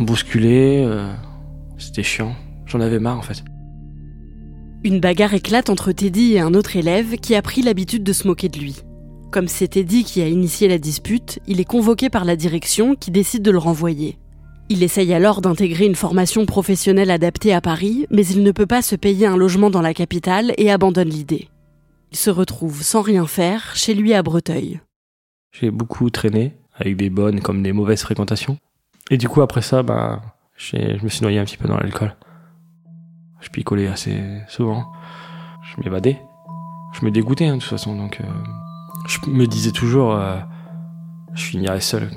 Bousculé, 0.00 0.82
euh, 0.84 1.12
c'était 1.78 2.02
chiant. 2.02 2.34
J'en 2.66 2.80
avais 2.80 2.98
marre 2.98 3.18
en 3.18 3.22
fait. 3.22 3.42
Une 4.84 5.00
bagarre 5.00 5.32
éclate 5.32 5.70
entre 5.70 5.92
Teddy 5.92 6.34
et 6.34 6.40
un 6.40 6.52
autre 6.52 6.76
élève 6.76 7.16
qui 7.16 7.34
a 7.34 7.42
pris 7.42 7.62
l'habitude 7.62 8.04
de 8.04 8.12
se 8.12 8.26
moquer 8.26 8.48
de 8.48 8.58
lui. 8.58 8.76
Comme 9.34 9.48
c'est 9.48 9.66
Teddy 9.66 10.04
qui 10.04 10.22
a 10.22 10.28
initié 10.28 10.68
la 10.68 10.78
dispute, 10.78 11.40
il 11.48 11.58
est 11.58 11.64
convoqué 11.64 12.08
par 12.08 12.24
la 12.24 12.36
direction 12.36 12.94
qui 12.94 13.10
décide 13.10 13.42
de 13.42 13.50
le 13.50 13.58
renvoyer. 13.58 14.16
Il 14.68 14.84
essaye 14.84 15.12
alors 15.12 15.40
d'intégrer 15.40 15.86
une 15.86 15.96
formation 15.96 16.46
professionnelle 16.46 17.10
adaptée 17.10 17.52
à 17.52 17.60
Paris, 17.60 18.06
mais 18.10 18.24
il 18.24 18.44
ne 18.44 18.52
peut 18.52 18.64
pas 18.64 18.80
se 18.80 18.94
payer 18.94 19.26
un 19.26 19.36
logement 19.36 19.70
dans 19.70 19.80
la 19.80 19.92
capitale 19.92 20.54
et 20.56 20.70
abandonne 20.70 21.08
l'idée. 21.08 21.48
Il 22.12 22.16
se 22.16 22.30
retrouve 22.30 22.80
sans 22.84 23.02
rien 23.02 23.26
faire 23.26 23.74
chez 23.74 23.94
lui 23.94 24.14
à 24.14 24.22
Breteuil. 24.22 24.78
J'ai 25.50 25.72
beaucoup 25.72 26.10
traîné 26.10 26.54
avec 26.76 26.96
des 26.96 27.10
bonnes 27.10 27.40
comme 27.40 27.60
des 27.60 27.72
mauvaises 27.72 28.02
fréquentations. 28.02 28.58
Et 29.10 29.16
du 29.16 29.28
coup, 29.28 29.42
après 29.42 29.62
ça, 29.62 29.82
bah, 29.82 30.22
je 30.56 31.02
me 31.02 31.08
suis 31.08 31.22
noyé 31.22 31.40
un 31.40 31.44
petit 31.44 31.56
peu 31.56 31.66
dans 31.66 31.76
l'alcool. 31.76 32.14
Je 33.40 33.48
picolais 33.48 33.88
assez 33.88 34.16
souvent. 34.46 34.84
Je 35.64 35.82
m'évadais. 35.82 36.20
Je 36.92 37.04
me 37.04 37.10
dégoûtais, 37.10 37.46
hein, 37.46 37.56
de 37.56 37.60
toute 37.60 37.70
façon. 37.70 37.96
Donc, 37.96 38.20
euh, 38.20 38.26
je 39.06 39.18
me 39.28 39.46
disais 39.46 39.70
toujours, 39.70 40.14
euh, 40.14 40.36
je 41.34 41.44
finirais 41.44 41.80
seul. 41.80 42.10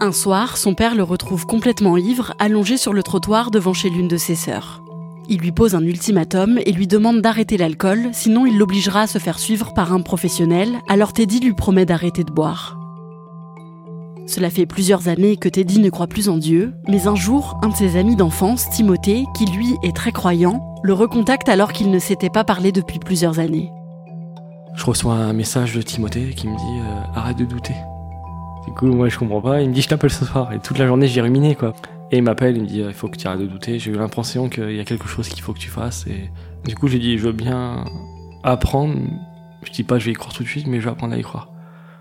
Un 0.00 0.12
soir, 0.12 0.56
son 0.56 0.74
père 0.74 0.96
le 0.96 1.04
retrouve 1.04 1.46
complètement 1.46 1.96
ivre, 1.96 2.34
allongé 2.40 2.76
sur 2.76 2.92
le 2.92 3.04
trottoir 3.04 3.52
devant 3.52 3.72
chez 3.72 3.88
l'une 3.88 4.08
de 4.08 4.16
ses 4.16 4.34
sœurs. 4.34 4.82
Il 5.28 5.38
lui 5.38 5.52
pose 5.52 5.76
un 5.76 5.84
ultimatum 5.84 6.58
et 6.66 6.72
lui 6.72 6.88
demande 6.88 7.20
d'arrêter 7.20 7.56
l'alcool, 7.56 8.08
sinon 8.12 8.44
il 8.44 8.58
l'obligera 8.58 9.02
à 9.02 9.06
se 9.06 9.18
faire 9.18 9.38
suivre 9.38 9.72
par 9.72 9.92
un 9.92 10.00
professionnel, 10.00 10.80
alors 10.88 11.12
Teddy 11.12 11.38
lui 11.38 11.54
promet 11.54 11.86
d'arrêter 11.86 12.24
de 12.24 12.32
boire. 12.32 12.78
Cela 14.26 14.50
fait 14.50 14.66
plusieurs 14.66 15.06
années 15.08 15.36
que 15.36 15.48
Teddy 15.48 15.78
ne 15.78 15.90
croit 15.90 16.08
plus 16.08 16.28
en 16.28 16.36
Dieu, 16.36 16.74
mais 16.88 17.06
un 17.06 17.14
jour, 17.14 17.60
un 17.62 17.68
de 17.68 17.76
ses 17.76 17.96
amis 17.96 18.16
d'enfance, 18.16 18.68
Timothée, 18.70 19.24
qui 19.36 19.46
lui 19.46 19.76
est 19.84 19.94
très 19.94 20.10
croyant, 20.10 20.74
le 20.82 20.94
recontacte 20.94 21.48
alors 21.48 21.72
qu'il 21.72 21.90
ne 21.90 21.98
s'était 22.00 22.30
pas 22.30 22.42
parlé 22.42 22.72
depuis 22.72 22.98
plusieurs 22.98 23.38
années. 23.38 23.70
Je 24.74 24.84
reçois 24.84 25.14
un 25.14 25.32
message 25.32 25.74
de 25.74 25.82
Timothée 25.82 26.30
qui 26.30 26.48
me 26.48 26.56
dit 26.56 26.80
euh, 26.80 27.18
arrête 27.18 27.36
de 27.38 27.44
douter. 27.44 27.74
Du 28.66 28.72
coup, 28.72 28.86
moi 28.86 29.08
je 29.08 29.18
comprends 29.18 29.40
pas, 29.40 29.60
il 29.60 29.68
me 29.68 29.74
dit 29.74 29.82
je 29.82 29.88
t'appelle 29.88 30.10
ce 30.10 30.24
soir 30.24 30.52
et 30.52 30.58
toute 30.58 30.78
la 30.78 30.86
journée 30.86 31.06
j'ai 31.06 31.20
ruminé 31.20 31.54
quoi. 31.54 31.74
Et 32.10 32.18
il 32.18 32.22
m'appelle, 32.22 32.56
il 32.56 32.62
me 32.62 32.66
dit 32.66 32.80
il 32.80 32.92
faut 32.92 33.08
que 33.08 33.16
tu 33.16 33.26
arrêtes 33.26 33.40
de 33.40 33.46
douter. 33.46 33.78
J'ai 33.78 33.90
eu 33.90 33.96
l'impression 33.96 34.48
qu'il 34.48 34.72
y 34.72 34.80
a 34.80 34.84
quelque 34.84 35.08
chose 35.08 35.28
qu'il 35.28 35.42
faut 35.42 35.52
que 35.52 35.58
tu 35.58 35.68
fasses. 35.68 36.06
Et 36.06 36.30
du 36.66 36.74
coup, 36.74 36.88
j'ai 36.88 36.98
dit 36.98 37.18
je 37.18 37.24
veux 37.24 37.32
bien 37.32 37.84
apprendre. 38.44 38.94
Je 39.62 39.70
dis 39.72 39.82
pas 39.82 39.98
je 39.98 40.06
vais 40.06 40.12
y 40.12 40.14
croire 40.14 40.32
tout 40.34 40.42
de 40.42 40.48
suite, 40.48 40.66
mais 40.66 40.80
je 40.80 40.84
vais 40.84 40.90
apprendre 40.90 41.14
à 41.14 41.18
y 41.18 41.22
croire. 41.22 41.48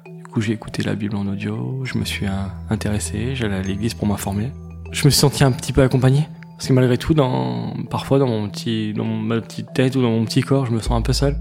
Du 0.05 0.23
coup, 0.23 0.41
j'ai 0.41 0.53
écouté 0.53 0.83
la 0.83 0.95
Bible 0.95 1.15
en 1.15 1.27
audio, 1.27 1.81
je 1.83 1.97
me 1.97 2.05
suis 2.05 2.25
intéressé, 2.69 3.35
j'allais 3.35 3.55
à 3.57 3.61
l'église 3.61 3.93
pour 3.93 4.07
m'informer. 4.07 4.51
Je 4.91 5.05
me 5.05 5.09
suis 5.09 5.19
senti 5.19 5.43
un 5.43 5.51
petit 5.51 5.73
peu 5.73 5.81
accompagné. 5.81 6.27
Parce 6.57 6.67
que 6.67 6.73
malgré 6.73 6.97
tout, 6.97 7.13
dans, 7.13 7.73
parfois 7.89 8.19
dans, 8.19 8.27
mon 8.27 8.47
petit, 8.47 8.93
dans 8.93 9.03
ma 9.03 9.41
petite 9.41 9.73
tête 9.73 9.95
ou 9.95 10.01
dans 10.01 10.11
mon 10.11 10.25
petit 10.25 10.41
corps, 10.41 10.67
je 10.67 10.71
me 10.71 10.79
sens 10.79 10.91
un 10.91 11.01
peu 11.01 11.11
seul. 11.11 11.35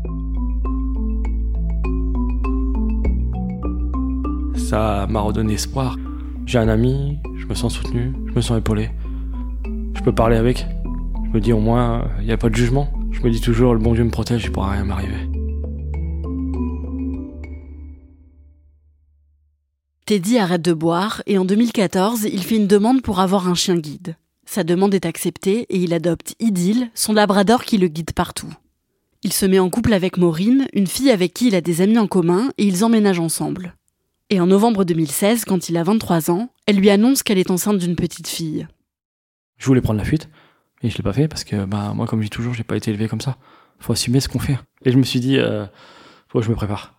Ça 4.70 5.08
m'a 5.08 5.18
redonné 5.18 5.54
espoir. 5.54 5.96
J'ai 6.46 6.58
un 6.58 6.68
ami, 6.68 7.18
je 7.36 7.44
me 7.46 7.54
sens 7.54 7.74
soutenu, 7.74 8.12
je 8.28 8.32
me 8.32 8.40
sens 8.40 8.56
épaulé. 8.56 8.90
Je 9.96 10.00
peux 10.00 10.14
parler 10.14 10.36
avec. 10.36 10.64
Je 11.24 11.30
me 11.30 11.40
dis 11.40 11.52
au 11.52 11.58
moins, 11.58 12.08
il 12.20 12.26
n'y 12.26 12.32
a 12.32 12.36
pas 12.36 12.50
de 12.50 12.54
jugement. 12.54 12.88
Je 13.10 13.20
me 13.22 13.32
dis 13.32 13.40
toujours, 13.40 13.74
le 13.74 13.80
bon 13.80 13.94
Dieu 13.94 14.04
me 14.04 14.10
protège, 14.10 14.44
il 14.44 14.52
pourra 14.52 14.70
rien 14.70 14.84
m'arriver. 14.84 15.28
Teddy 20.06 20.38
arrête 20.38 20.62
de 20.62 20.72
boire 20.72 21.24
et 21.26 21.36
en 21.36 21.44
2014, 21.44 22.28
il 22.32 22.44
fait 22.44 22.54
une 22.54 22.68
demande 22.68 23.02
pour 23.02 23.18
avoir 23.18 23.48
un 23.48 23.56
chien 23.56 23.76
guide. 23.76 24.14
Sa 24.46 24.62
demande 24.62 24.94
est 24.94 25.04
acceptée 25.04 25.62
et 25.68 25.78
il 25.78 25.92
adopte 25.92 26.36
Idylle, 26.38 26.90
son 26.94 27.12
labrador 27.12 27.64
qui 27.64 27.76
le 27.76 27.88
guide 27.88 28.12
partout. 28.12 28.54
Il 29.24 29.32
se 29.32 29.46
met 29.46 29.58
en 29.58 29.68
couple 29.68 29.94
avec 29.94 30.16
Maureen, 30.16 30.68
une 30.74 30.86
fille 30.86 31.10
avec 31.10 31.34
qui 31.34 31.48
il 31.48 31.56
a 31.56 31.60
des 31.60 31.80
amis 31.80 31.98
en 31.98 32.06
commun, 32.06 32.52
et 32.56 32.64
ils 32.64 32.84
emménagent 32.84 33.18
ensemble. 33.18 33.74
Et 34.32 34.40
en 34.40 34.46
novembre 34.46 34.84
2016, 34.84 35.44
quand 35.44 35.68
il 35.68 35.76
a 35.76 35.82
23 35.82 36.30
ans, 36.30 36.50
elle 36.66 36.76
lui 36.76 36.88
annonce 36.88 37.24
qu'elle 37.24 37.38
est 37.38 37.50
enceinte 37.50 37.78
d'une 37.78 37.96
petite 37.96 38.28
fille. 38.28 38.68
Je 39.58 39.66
voulais 39.66 39.80
prendre 39.80 39.98
la 39.98 40.04
fuite, 40.04 40.28
et 40.82 40.88
je 40.88 40.96
l'ai 40.96 41.02
pas 41.02 41.12
fait 41.12 41.26
parce 41.26 41.42
que 41.42 41.64
bah 41.64 41.92
moi, 41.96 42.06
comme 42.06 42.20
je 42.20 42.26
dis 42.26 42.30
toujours, 42.30 42.54
j'ai 42.54 42.62
pas 42.62 42.76
été 42.76 42.92
élevé 42.92 43.08
comme 43.08 43.20
ça. 43.20 43.38
Faut 43.80 43.92
assumer 43.92 44.20
ce 44.20 44.28
qu'on 44.28 44.38
fait. 44.38 44.56
Et 44.84 44.92
je 44.92 44.98
me 44.98 45.02
suis 45.02 45.18
dit, 45.18 45.36
euh, 45.36 45.66
faut 46.28 46.38
que 46.38 46.44
je 46.44 46.50
me 46.50 46.54
prépare. 46.54 46.94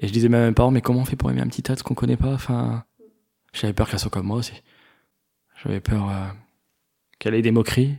Et 0.00 0.08
je 0.08 0.12
disais 0.12 0.30
même 0.30 0.42
à 0.42 0.46
mes 0.46 0.54
parents, 0.54 0.70
mais 0.70 0.80
comment 0.80 1.00
on 1.00 1.04
fait 1.04 1.16
pour 1.16 1.30
aimer 1.30 1.42
un 1.42 1.48
petit 1.48 1.62
tas 1.62 1.76
qu'on 1.76 1.94
connaît 1.94 2.16
pas? 2.16 2.32
Enfin, 2.32 2.84
j'avais 3.52 3.74
peur 3.74 3.90
qu'elle 3.90 4.00
soit 4.00 4.10
comme 4.10 4.26
moi 4.26 4.38
aussi. 4.38 4.54
J'avais 5.62 5.80
peur 5.80 6.08
euh, 6.08 6.28
qu'elle 7.18 7.34
ait 7.34 7.42
des 7.42 7.52
moqueries. 7.52 7.94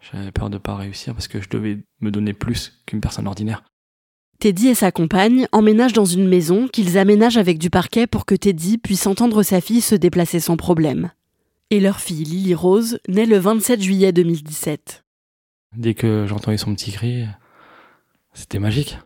J'avais 0.00 0.30
peur 0.30 0.50
de 0.50 0.58
pas 0.58 0.76
réussir 0.76 1.14
parce 1.14 1.26
que 1.26 1.40
je 1.40 1.48
devais 1.48 1.84
me 2.00 2.12
donner 2.12 2.32
plus 2.32 2.80
qu'une 2.86 3.00
personne 3.00 3.26
ordinaire. 3.26 3.64
Teddy 4.44 4.68
et 4.68 4.74
sa 4.74 4.92
compagne 4.92 5.46
emménagent 5.52 5.94
dans 5.94 6.04
une 6.04 6.28
maison 6.28 6.68
qu'ils 6.68 6.98
aménagent 6.98 7.38
avec 7.38 7.56
du 7.56 7.70
parquet 7.70 8.06
pour 8.06 8.26
que 8.26 8.34
Teddy 8.34 8.76
puisse 8.76 9.06
entendre 9.06 9.42
sa 9.42 9.62
fille 9.62 9.80
se 9.80 9.94
déplacer 9.94 10.38
sans 10.38 10.58
problème. 10.58 11.12
Et 11.70 11.80
leur 11.80 11.98
fille, 11.98 12.24
Lily 12.24 12.54
Rose, 12.54 12.98
naît 13.08 13.24
le 13.24 13.38
27 13.38 13.80
juillet 13.80 14.12
2017. 14.12 15.02
Dès 15.78 15.94
que 15.94 16.26
j'entendais 16.26 16.58
son 16.58 16.74
petit 16.74 16.92
cri, 16.92 17.24
c'était 18.34 18.58
magique. 18.58 18.98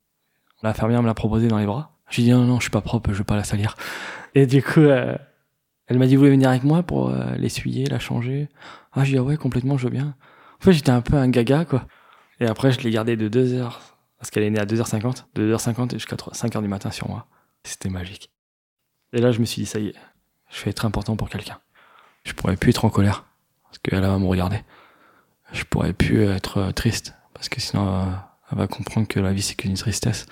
L'infirmière 0.64 1.02
me 1.02 1.06
l'a 1.06 1.14
proposé 1.14 1.46
dans 1.46 1.58
les 1.58 1.66
bras. 1.66 1.96
J'ai 2.10 2.22
dit 2.22 2.32
non, 2.32 2.42
non, 2.42 2.56
je 2.56 2.62
suis 2.62 2.72
pas 2.72 2.80
propre, 2.80 3.12
je 3.12 3.18
veux 3.18 3.22
pas 3.22 3.36
la 3.36 3.44
salir. 3.44 3.76
Et 4.34 4.44
du 4.44 4.60
coup, 4.60 4.80
euh, 4.80 5.14
elle 5.86 6.00
m'a 6.00 6.08
dit, 6.08 6.16
vous 6.16 6.22
voulez 6.22 6.32
venir 6.32 6.48
avec 6.48 6.64
moi 6.64 6.82
pour 6.82 7.10
euh, 7.10 7.36
l'essuyer, 7.36 7.86
la 7.86 8.00
changer? 8.00 8.48
Ah, 8.92 9.04
j'ai 9.04 9.12
dit, 9.12 9.18
ah 9.18 9.22
ouais, 9.22 9.36
complètement, 9.36 9.78
je 9.78 9.84
veux 9.84 9.92
bien. 9.92 10.16
En 10.60 10.64
fait, 10.64 10.72
j'étais 10.72 10.90
un 10.90 11.00
peu 11.00 11.14
un 11.14 11.28
gaga, 11.28 11.64
quoi. 11.64 11.86
Et 12.40 12.46
après, 12.46 12.72
je 12.72 12.80
l'ai 12.80 12.90
gardé 12.90 13.16
de 13.16 13.28
2h, 13.28 13.70
parce 14.18 14.30
qu'elle 14.30 14.42
est 14.42 14.50
née 14.50 14.58
à 14.58 14.66
2h50, 14.66 15.24
de 15.34 15.54
2h50 15.54 15.92
jusqu'à 15.92 16.16
5h 16.16 16.60
du 16.60 16.68
matin 16.68 16.90
sur 16.90 17.08
moi. 17.08 17.26
C'était 17.64 17.88
magique. 17.88 18.30
Et 19.12 19.20
là, 19.20 19.32
je 19.32 19.40
me 19.40 19.44
suis 19.44 19.62
dit, 19.62 19.66
ça 19.66 19.78
y 19.78 19.88
est, 19.88 19.94
je 20.50 20.64
vais 20.64 20.70
être 20.70 20.84
important 20.84 21.16
pour 21.16 21.28
quelqu'un. 21.28 21.58
Je 22.24 22.32
pourrais 22.32 22.56
plus 22.56 22.70
être 22.70 22.84
en 22.84 22.90
colère, 22.90 23.24
parce 23.64 23.78
qu'elle 23.78 24.02
va 24.02 24.18
me 24.18 24.26
regarder. 24.26 24.62
Je 25.52 25.64
pourrais 25.64 25.92
plus 25.92 26.24
être 26.24 26.58
euh, 26.58 26.72
triste, 26.72 27.14
parce 27.32 27.48
que 27.48 27.60
sinon, 27.60 28.12
elle 28.50 28.58
va 28.58 28.66
comprendre 28.66 29.08
que 29.08 29.20
la 29.20 29.32
vie, 29.32 29.42
c'est 29.42 29.54
qu'une 29.54 29.74
tristesse. 29.74 30.26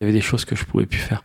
Il 0.00 0.04
y 0.04 0.08
avait 0.08 0.18
des 0.18 0.20
choses 0.20 0.44
que 0.44 0.56
je 0.56 0.64
pouvais 0.64 0.86
plus 0.86 0.98
faire. 0.98 1.22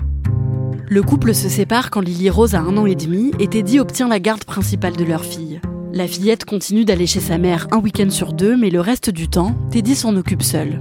Le 0.87 1.01
couple 1.01 1.33
se 1.33 1.49
sépare 1.49 1.89
quand 1.89 2.01
Lily 2.01 2.29
Rose 2.29 2.53
a 2.53 2.59
un 2.59 2.77
an 2.77 2.85
et 2.85 2.95
demi 2.95 3.31
et 3.39 3.47
Teddy 3.47 3.79
obtient 3.79 4.07
la 4.07 4.19
garde 4.19 4.45
principale 4.45 4.95
de 4.95 5.03
leur 5.03 5.25
fille. 5.25 5.59
La 5.93 6.07
fillette 6.07 6.45
continue 6.45 6.85
d'aller 6.85 7.07
chez 7.07 7.21
sa 7.21 7.37
mère 7.37 7.67
un 7.71 7.77
week-end 7.77 8.09
sur 8.09 8.33
deux, 8.33 8.55
mais 8.55 8.69
le 8.69 8.81
reste 8.81 9.09
du 9.09 9.27
temps, 9.27 9.55
Teddy 9.71 9.95
s'en 9.95 10.15
occupe 10.15 10.43
seul. 10.43 10.79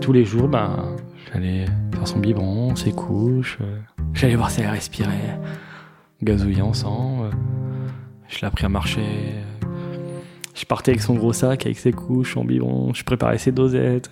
Tous 0.00 0.12
les 0.12 0.24
jours, 0.24 0.48
ben, 0.48 0.96
j'allais 1.32 1.66
faire 1.92 2.08
son 2.08 2.18
biberon, 2.18 2.74
ses 2.76 2.92
couches, 2.92 3.58
euh, 3.60 3.78
j'allais 4.14 4.36
voir 4.36 4.50
si 4.50 4.60
elle 4.60 4.70
respirait, 4.70 5.38
gazouiller 6.22 6.62
ensemble, 6.62 7.30
je 8.28 8.40
l'ai 8.40 8.46
appris 8.46 8.64
à 8.64 8.68
marcher, 8.68 9.34
je 10.54 10.64
partais 10.64 10.92
avec 10.92 11.02
son 11.02 11.14
gros 11.14 11.32
sac, 11.32 11.66
avec 11.66 11.78
ses 11.78 11.92
couches, 11.92 12.34
son 12.34 12.44
biberon, 12.44 12.94
je 12.94 13.04
préparais 13.04 13.38
ses 13.38 13.52
dosettes. 13.52 14.10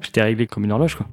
J'étais 0.00 0.22
réglé 0.22 0.46
comme 0.46 0.64
une 0.64 0.72
horloge, 0.72 0.96
quoi. 0.96 1.06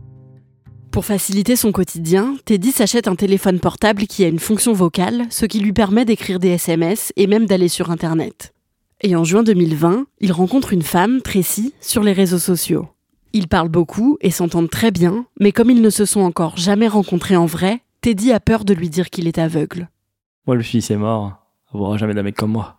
Pour 0.92 1.06
faciliter 1.06 1.56
son 1.56 1.72
quotidien, 1.72 2.36
Teddy 2.46 2.72
s'achète 2.72 3.08
un 3.08 3.16
téléphone 3.16 3.60
portable 3.60 4.08
qui 4.08 4.24
a 4.26 4.28
une 4.28 4.40
fonction 4.40 4.74
vocale, 4.74 5.28
ce 5.30 5.46
qui 5.46 5.60
lui 5.60 5.72
permet 5.72 6.04
d'écrire 6.04 6.40
des 6.40 6.50
SMS 6.50 7.14
et 7.16 7.28
même 7.28 7.46
d'aller 7.46 7.68
sur 7.68 7.92
Internet. 7.92 8.54
Et 9.02 9.16
en 9.16 9.24
juin 9.24 9.44
2020, 9.44 10.08
il 10.20 10.32
rencontre 10.32 10.74
une 10.74 10.82
femme, 10.82 11.22
Tracy, 11.22 11.74
sur 11.80 12.02
les 12.02 12.12
réseaux 12.12 12.40
sociaux. 12.40 12.88
Ils 13.34 13.48
parlent 13.48 13.70
beaucoup 13.70 14.18
et 14.22 14.32
s'entendent 14.32 14.70
très 14.70 14.92
bien, 14.92 15.26
mais 15.40 15.52
comme 15.52 15.70
ils 15.70 15.82
ne 15.82 15.90
se 15.90 16.06
sont 16.06 16.22
encore 16.22 16.58
jamais 16.58 16.88
rencontrés 16.88 17.36
en 17.36 17.46
vrai, 17.46 17.82
Teddy 18.02 18.32
a 18.32 18.40
peur 18.40 18.66
de 18.66 18.74
lui 18.74 18.90
dire 18.90 19.10
qu'il 19.10 19.28
est 19.28 19.38
aveugle. 19.38 19.90
Moi, 20.48 20.56
le 20.56 20.64
fils 20.64 20.90
est 20.90 20.98
mort, 20.98 21.46
on 21.74 21.80
verra 21.80 21.98
jamais 21.98 22.14
d'un 22.14 22.24
mec 22.24 22.36
comme 22.36 22.52
moi. 22.52 22.78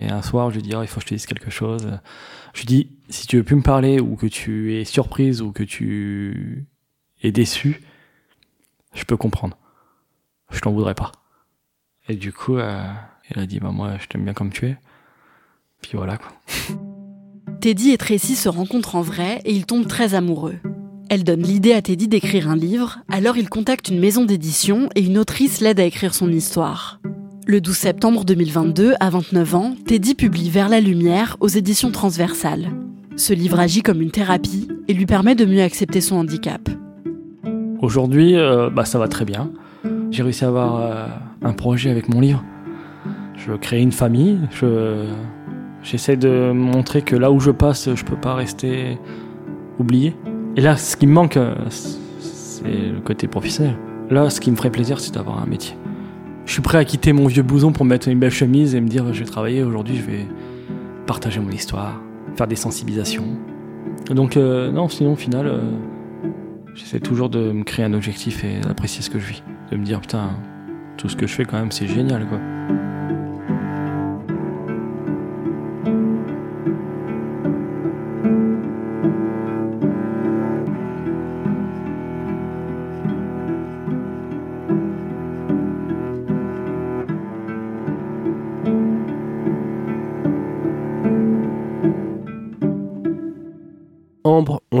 Et 0.00 0.08
un 0.08 0.22
soir, 0.22 0.50
je 0.50 0.56
lui 0.56 0.62
dis, 0.62 0.74
oh, 0.76 0.82
il 0.82 0.88
faut 0.88 0.96
que 0.96 1.02
je 1.02 1.08
te 1.08 1.14
dise 1.14 1.26
quelque 1.26 1.50
chose. 1.50 1.88
Je 2.54 2.60
lui 2.60 2.66
dis, 2.66 2.90
si 3.08 3.26
tu 3.26 3.36
veux 3.36 3.44
plus 3.44 3.56
me 3.56 3.62
parler, 3.62 4.00
ou 4.00 4.16
que 4.16 4.26
tu 4.26 4.74
es 4.74 4.84
surprise, 4.84 5.42
ou 5.42 5.52
que 5.52 5.62
tu 5.62 6.66
et 7.22 7.32
déçu, 7.32 7.80
je 8.94 9.04
peux 9.04 9.16
comprendre. 9.16 9.56
Je 10.50 10.60
t'en 10.60 10.72
voudrais 10.72 10.94
pas. 10.94 11.12
Et 12.08 12.16
du 12.16 12.32
coup, 12.32 12.56
euh, 12.56 12.92
elle 13.28 13.42
a 13.42 13.46
dit, 13.46 13.60
bah 13.60 13.70
moi, 13.70 13.96
je 13.98 14.06
t'aime 14.08 14.24
bien 14.24 14.34
comme 14.34 14.50
tu 14.50 14.66
es. 14.66 14.76
Puis 15.80 15.92
voilà 15.94 16.16
quoi. 16.16 16.32
Teddy 17.62 17.92
et 17.92 17.96
Tracy 17.96 18.34
se 18.34 18.48
rencontrent 18.48 18.96
en 18.96 19.02
vrai 19.02 19.40
et 19.44 19.52
ils 19.52 19.66
tombent 19.66 19.86
très 19.86 20.14
amoureux. 20.14 20.56
Elle 21.08 21.22
donne 21.22 21.42
l'idée 21.42 21.74
à 21.74 21.80
Teddy 21.80 22.08
d'écrire 22.08 22.48
un 22.48 22.56
livre, 22.56 22.98
alors 23.08 23.36
il 23.36 23.48
contacte 23.48 23.88
une 23.88 24.00
maison 24.00 24.24
d'édition 24.24 24.88
et 24.96 25.00
une 25.00 25.16
autrice 25.16 25.60
l'aide 25.60 25.78
à 25.78 25.84
écrire 25.84 26.12
son 26.12 26.28
histoire. 26.32 26.98
Le 27.46 27.60
12 27.60 27.76
septembre 27.76 28.24
2022, 28.24 28.94
à 28.98 29.10
29 29.10 29.54
ans, 29.54 29.74
Teddy 29.86 30.16
publie 30.16 30.50
Vers 30.50 30.68
la 30.68 30.80
lumière 30.80 31.36
aux 31.38 31.46
éditions 31.46 31.92
transversales. 31.92 32.72
Ce 33.14 33.32
livre 33.32 33.60
agit 33.60 33.82
comme 33.82 34.02
une 34.02 34.10
thérapie 34.10 34.66
et 34.88 34.92
lui 34.92 35.06
permet 35.06 35.36
de 35.36 35.44
mieux 35.44 35.62
accepter 35.62 36.00
son 36.00 36.16
handicap. 36.16 36.68
Aujourd'hui, 37.80 38.34
euh, 38.34 38.70
bah, 38.70 38.84
ça 38.84 38.98
va 38.98 39.06
très 39.06 39.24
bien. 39.24 39.52
J'ai 40.10 40.24
réussi 40.24 40.44
à 40.44 40.48
avoir 40.48 40.80
euh, 40.80 41.06
un 41.42 41.52
projet 41.52 41.90
avec 41.90 42.08
mon 42.08 42.18
livre. 42.18 42.42
Je 43.36 43.52
créer 43.52 43.82
une 43.82 43.92
famille. 43.92 44.40
J'essaie 45.82 46.16
de 46.16 46.52
montrer 46.52 47.02
que 47.02 47.16
là 47.16 47.30
où 47.30 47.40
je 47.40 47.50
passe, 47.50 47.94
je 47.94 48.04
peux 48.04 48.16
pas 48.16 48.34
rester 48.34 48.98
oublié. 49.78 50.14
Et 50.56 50.60
là, 50.60 50.76
ce 50.76 50.96
qui 50.96 51.06
me 51.06 51.12
manque, 51.12 51.36
euh, 51.36 51.54
c'est 51.68 52.64
le 52.64 53.00
côté 53.00 53.28
professionnel. 53.28 53.76
Là, 54.10 54.30
ce 54.30 54.40
qui 54.40 54.50
me 54.50 54.56
ferait 54.56 54.70
plaisir, 54.70 55.00
c'est 55.00 55.14
d'avoir 55.14 55.42
un 55.42 55.46
métier. 55.46 55.76
Je 56.44 56.52
suis 56.52 56.62
prêt 56.62 56.78
à 56.78 56.84
quitter 56.84 57.12
mon 57.12 57.26
vieux 57.26 57.42
blouson 57.42 57.72
pour 57.72 57.84
mettre 57.84 58.08
une 58.08 58.18
belle 58.18 58.30
chemise 58.30 58.74
et 58.74 58.80
me 58.80 58.88
dire, 58.88 59.12
je 59.12 59.20
vais 59.20 59.30
travailler. 59.30 59.62
Aujourd'hui, 59.62 59.96
je 59.96 60.02
vais 60.02 60.26
partager 61.06 61.40
mon 61.40 61.50
histoire, 61.50 62.00
faire 62.36 62.46
des 62.46 62.56
sensibilisations. 62.56 63.26
Donc, 64.10 64.36
non, 64.36 64.88
sinon, 64.88 65.12
au 65.12 65.16
final 65.16 65.60
J'essaie 66.74 67.00
toujours 67.00 67.28
de 67.28 67.52
me 67.52 67.64
créer 67.64 67.84
un 67.84 67.92
objectif 67.92 68.44
et 68.44 68.60
d'apprécier 68.60 69.02
ce 69.02 69.10
que 69.10 69.18
je 69.18 69.26
vis. 69.26 69.42
De 69.70 69.76
me 69.76 69.84
dire, 69.84 70.00
putain, 70.00 70.30
tout 70.96 71.08
ce 71.08 71.16
que 71.16 71.26
je 71.26 71.34
fais 71.34 71.44
quand 71.44 71.58
même, 71.58 71.70
c'est 71.70 71.86
génial, 71.86 72.26
quoi. 72.26 72.38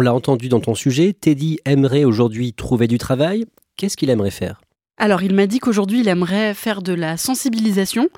L'a 0.02 0.14
entendu 0.14 0.48
dans 0.48 0.60
ton 0.60 0.74
sujet, 0.74 1.12
Teddy 1.12 1.58
aimerait 1.64 2.04
aujourd'hui 2.04 2.52
trouver 2.52 2.86
du 2.86 2.98
travail. 2.98 3.46
Qu'est-ce 3.76 3.96
qu'il 3.96 4.10
aimerait 4.10 4.30
faire? 4.30 4.60
Alors, 4.98 5.22
il 5.22 5.34
m'a 5.34 5.46
dit 5.46 5.58
qu'aujourd'hui, 5.58 6.00
il 6.00 6.08
aimerait 6.08 6.54
faire 6.54 6.82
de 6.82 6.92
la 6.92 7.16
sensibilisation, 7.16 8.08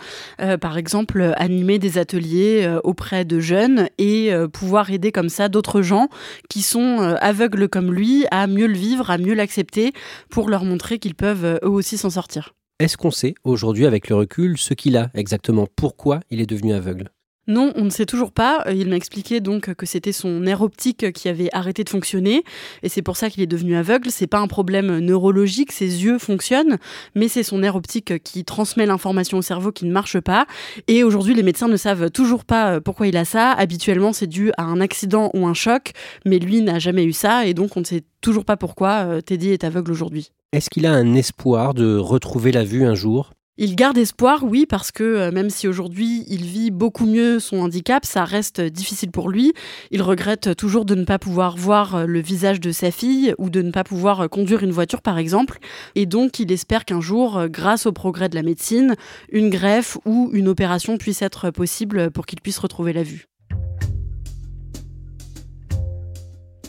euh, 0.41 0.59
par 0.59 0.77
exemple, 0.77 1.33
animer 1.37 1.79
des 1.79 1.97
ateliers 1.99 2.65
euh, 2.65 2.81
auprès 2.85 3.25
de 3.25 3.39
jeunes 3.39 3.89
et 3.97 4.33
euh, 4.33 4.49
pouvoir 4.49 4.91
aider 4.91 5.13
comme 5.13 5.29
ça 5.29 5.49
d'autres 5.49 5.83
gens 5.83 6.09
qui 6.51 6.63
sont 6.63 6.99
aveugles 7.21 7.69
comme 7.69 7.93
lui 7.93 8.27
à 8.31 8.47
mieux 8.47 8.67
le 8.67 8.77
vivre, 8.77 9.11
à 9.11 9.19
mieux 9.19 9.35
l'accepter, 9.35 9.93
pour 10.29 10.51
leur 10.51 10.65
montrer 10.65 10.99
qu'ils 10.99 11.15
peuvent 11.15 11.59
eux 11.63 11.71
aussi 11.71 11.97
s'en 11.97 12.11
sortir. 12.11 12.55
Est-ce 12.81 12.97
qu'on 12.97 13.13
sait 13.13 13.35
aujourd'hui, 13.45 13.87
avec 13.87 14.09
le 14.09 14.17
recul, 14.17 14.59
ce 14.59 14.75
qu'il 14.75 14.97
a 14.97 15.11
exactement? 15.15 15.69
Pourquoi 15.77 16.21
il 16.31 16.41
est 16.41 16.47
devenu 16.47 16.75
aveugle? 16.75 17.11
Non, 17.47 17.73
on 17.77 17.85
ne 17.85 17.91
sait 17.91 18.07
toujours 18.07 18.33
pas. 18.33 18.65
Il 18.73 18.89
m'a 18.89 18.97
expliqué 18.97 19.41
donc 19.41 19.75
que 19.75 19.87
c'était 19.87 20.13
son 20.13 20.41
nerf 20.41 20.63
optique 20.63 21.13
qui 21.13 21.29
avait 21.29 21.49
arrêté 21.53 21.85
de 21.85 21.91
fonctionner 21.91 22.43
et 22.83 22.89
c'est 22.89 23.03
pour 23.03 23.17
ça 23.17 23.29
qu'il 23.29 23.43
est 23.43 23.47
devenu 23.47 23.77
aveugle. 23.77 24.11
C'est 24.11 24.27
pas 24.27 24.39
un 24.39 24.47
problème 24.47 24.99
neurologique, 24.99 25.73
ses 25.73 26.05
yeux 26.05 26.19
fonctionnent, 26.19 26.79
mais 27.15 27.29
c'est 27.29 27.43
son 27.43 27.59
nerf 27.59 27.77
optique 27.77 28.23
qui 28.23 28.45
transmet 28.45 28.87
l'information 28.87 29.39
au 29.39 29.43
cerveau 29.43 29.73
qui 29.73 29.85
ne 29.85 29.93
marche 29.93 30.21
pas. 30.21 30.47
Et 30.89 31.05
aujourd'hui, 31.05 31.35
les 31.35 31.43
médecins 31.43 31.69
ne 31.69 31.77
savent 31.77 32.11
toujours 32.11 32.45
pas 32.45 32.75
euh, 32.75 32.81
pourquoi 32.81 33.07
il 33.07 33.17
a 33.17 33.25
ça. 33.25 33.53
Habituellement, 33.53 34.13
c'est 34.13 34.27
dû 34.27 34.51
à 34.57 34.63
un 34.63 34.81
accident 34.81 35.31
ou 35.35 35.47
un 35.47 35.55
choc, 35.55 35.93
mais 36.25 36.39
lui 36.39 36.63
n'a 36.63 36.79
jamais 36.79 37.05
eu 37.05 37.13
ça 37.13 37.47
et 37.47 37.55
donc 37.55 37.77
on 37.77 37.81
ne 37.81 37.85
sait 37.85 38.05
toujours 38.21 38.45
pas 38.45 38.57
pourquoi 38.57 39.05
euh, 39.07 39.21
Teddy 39.21 39.51
est 39.51 39.65
aveugle 39.65 39.93
aujourd'hui. 39.93 40.31
Est-ce 40.53 40.71
qu'il 40.71 40.87
a 40.87 40.93
un 40.93 41.15
espoir 41.15 41.75
de 41.75 41.97
retrouver 41.97 42.53
la 42.53 42.65
vue 42.65 42.85
un 42.85 42.95
jour? 42.95 43.33
Il 43.57 43.77
garde 43.77 43.97
espoir, 43.99 44.43
oui, 44.43 44.67
parce 44.67 44.91
que 44.91 45.05
euh, 45.05 45.31
même 45.31 45.49
si 45.49 45.69
aujourd'hui 45.69 46.25
il 46.27 46.43
vit 46.45 46.73
beaucoup 46.73 47.07
mieux 47.07 47.39
son 47.39 47.59
handicap, 47.59 48.05
ça 48.05 48.25
reste 48.25 48.61
difficile 48.61 49.13
pour 49.13 49.31
lui. 49.31 49.53
Il 49.93 50.03
regrette 50.03 50.57
toujours 50.57 50.85
de 50.85 50.97
ne 50.97 51.05
pas 51.05 51.21
pouvoir 51.21 51.57
voir 51.57 51.95
euh, 51.95 52.05
le 52.05 52.21
visage 52.21 52.59
de 52.59 52.73
sa 52.73 52.91
fille 52.91 53.33
ou 53.39 53.51
de 53.51 53.63
ne 53.63 53.71
pas 53.71 53.85
pouvoir 53.85 54.23
euh, 54.23 54.27
conduire 54.27 54.65
une 54.65 54.73
voiture, 54.73 55.03
par 55.03 55.19
exemple. 55.19 55.61
Et 55.95 56.05
donc 56.05 56.41
il 56.41 56.51
espère 56.51 56.85
qu'un 56.85 57.01
jour, 57.01 57.47
grâce 57.49 57.87
au 57.87 57.93
progrès 57.93 58.29
de 58.29 58.35
la 58.35 58.43
médecine, 58.43 58.97
une 59.31 59.51
greffe 59.51 59.99
ou 60.05 60.31
une 60.33 60.49
opération 60.49 60.99
puisse 60.99 61.23
être 61.23 61.53
possible 61.53 62.11
pour 62.11 62.27
qu'il 62.27 62.41
puisse 62.41 62.59
retrouver 62.59 62.93
la 62.93 63.05
vue. 63.05 63.29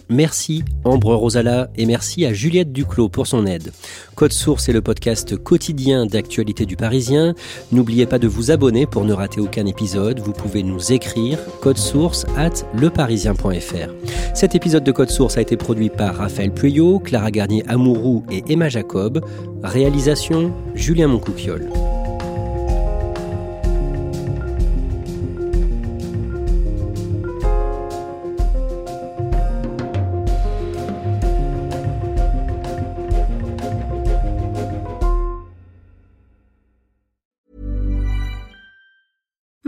Merci 0.09 0.63
Ambre 0.83 1.15
Rosala 1.15 1.69
et 1.75 1.85
merci 1.85 2.25
à 2.25 2.33
Juliette 2.33 2.71
Duclos 2.71 3.09
pour 3.09 3.27
son 3.27 3.45
aide. 3.45 3.71
Code 4.15 4.31
Source 4.31 4.69
est 4.69 4.73
le 4.73 4.81
podcast 4.81 5.35
quotidien 5.35 6.05
d'actualité 6.05 6.65
du 6.65 6.75
Parisien. 6.75 7.33
N'oubliez 7.71 8.05
pas 8.05 8.19
de 8.19 8.27
vous 8.27 8.51
abonner 8.51 8.85
pour 8.85 9.03
ne 9.03 9.13
rater 9.13 9.41
aucun 9.41 9.65
épisode. 9.65 10.19
Vous 10.19 10.33
pouvez 10.33 10.63
nous 10.63 10.91
écrire 10.91 11.39
code 11.61 11.77
source 11.77 12.25
at 12.37 12.65
leparisien.fr. 12.77 14.35
Cet 14.35 14.55
épisode 14.55 14.83
de 14.83 14.91
Code 14.91 15.09
Source 15.09 15.37
a 15.37 15.41
été 15.41 15.57
produit 15.57 15.89
par 15.89 16.15
Raphaël 16.15 16.51
Pueyo, 16.51 16.99
Clara 16.99 17.31
Garnier 17.31 17.63
Amourou 17.67 18.25
et 18.31 18.43
Emma 18.47 18.69
Jacob. 18.69 19.25
Réalisation 19.63 20.53
Julien 20.75 21.07
Moncouquiole. 21.07 21.69